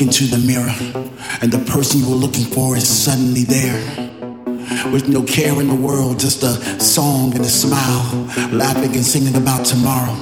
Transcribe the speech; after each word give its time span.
into 0.00 0.24
the 0.24 0.38
mirror, 0.38 0.74
and 1.42 1.52
the 1.52 1.58
person 1.70 2.00
you 2.00 2.08
were 2.08 2.16
looking 2.16 2.44
for 2.44 2.76
is 2.76 2.88
suddenly 2.88 3.44
there 3.44 3.80
with 4.92 5.08
no 5.08 5.22
care 5.22 5.60
in 5.60 5.68
the 5.68 5.74
world, 5.74 6.18
just 6.18 6.42
a 6.42 6.80
song 6.80 7.34
and 7.34 7.40
a 7.40 7.48
smile, 7.48 8.26
laughing 8.52 8.94
and 8.94 9.04
singing 9.04 9.36
about 9.36 9.64
tomorrow. 9.64 10.16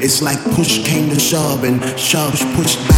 It's 0.00 0.22
like 0.22 0.42
push 0.54 0.84
came 0.84 1.08
to 1.10 1.18
shove 1.18 1.64
and 1.64 1.80
shove 1.98 2.34
pushed 2.54 2.78
back. 2.88 2.95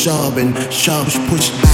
sharp 0.00 0.38
and 0.38 0.72
sharp's 0.72 1.18
pushed 1.28 1.52
back. 1.62 1.69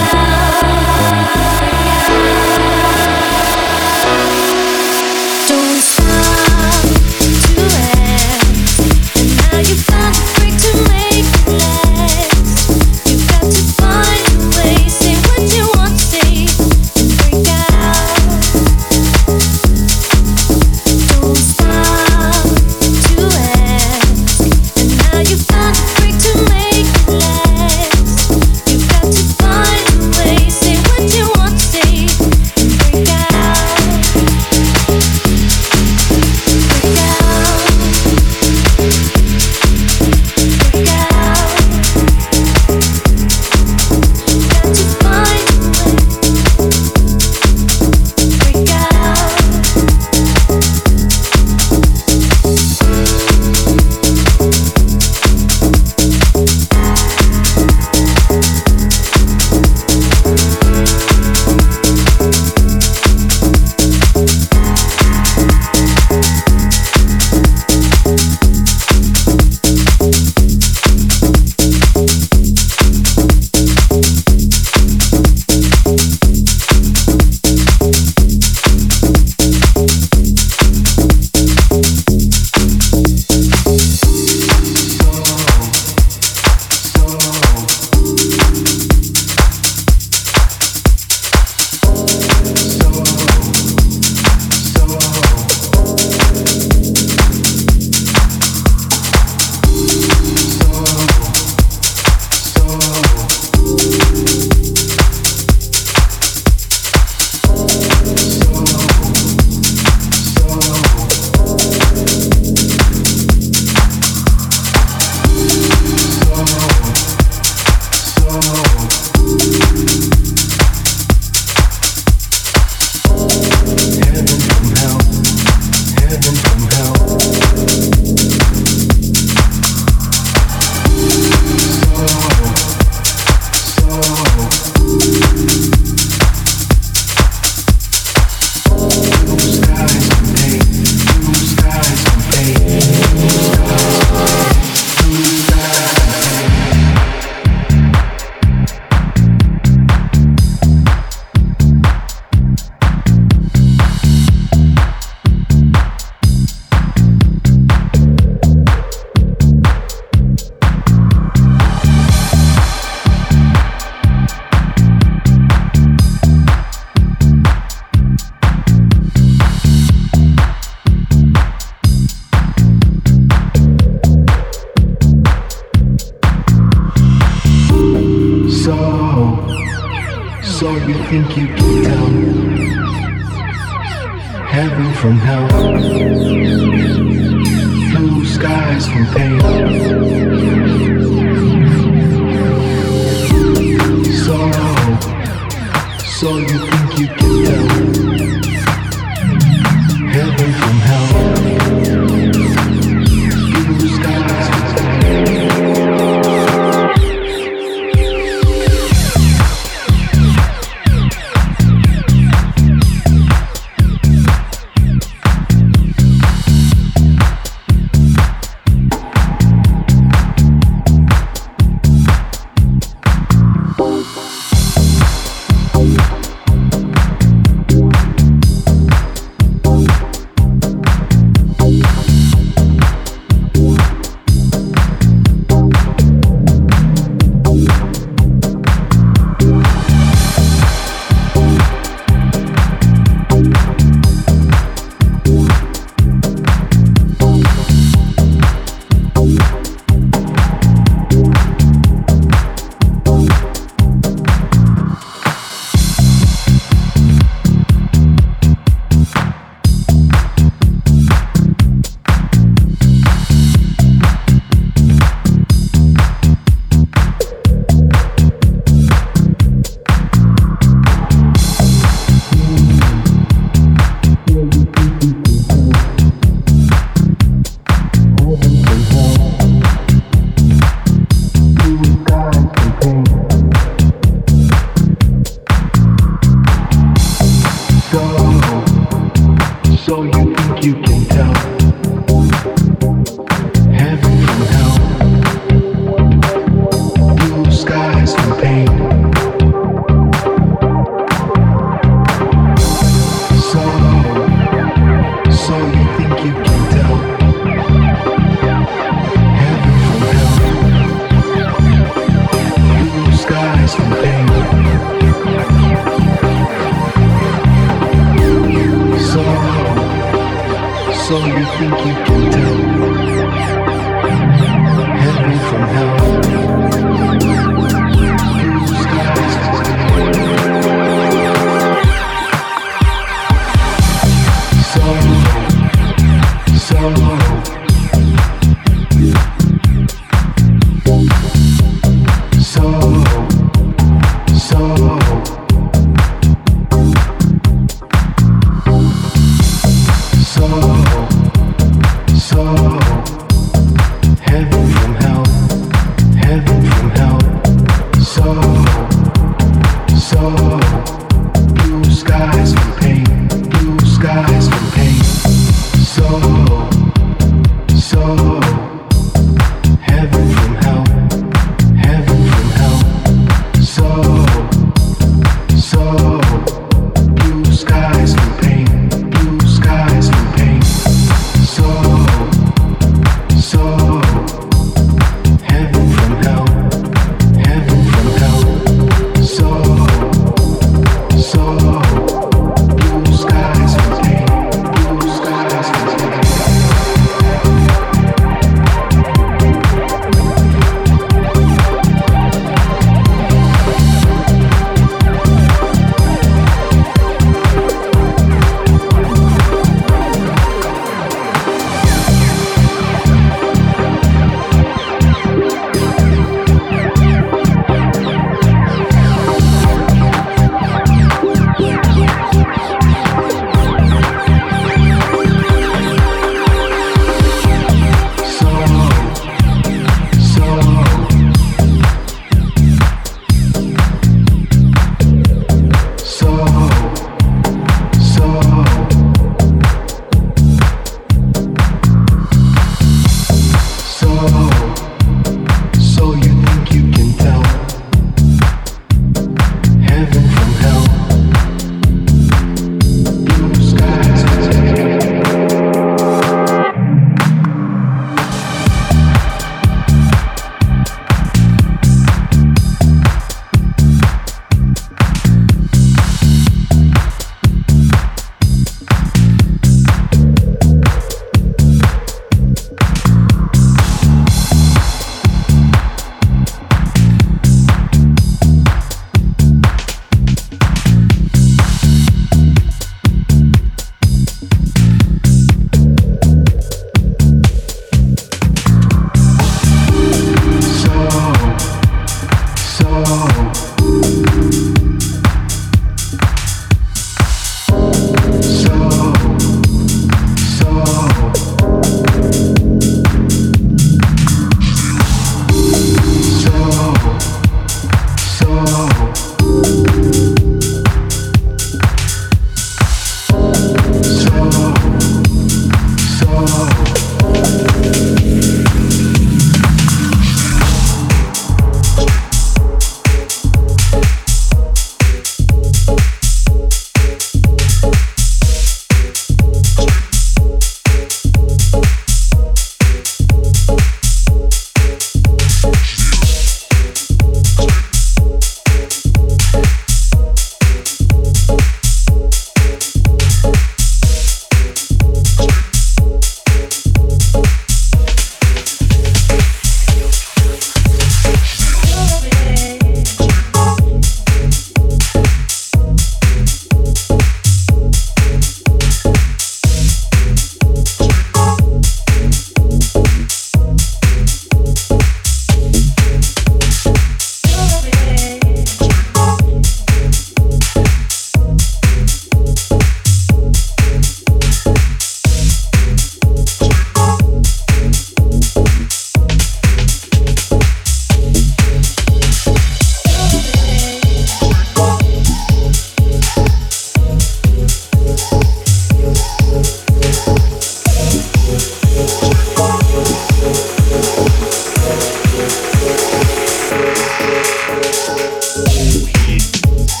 we 598.17 600.00